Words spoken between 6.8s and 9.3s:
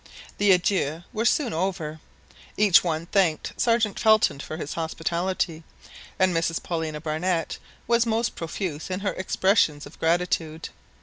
Barnett was most profuse in her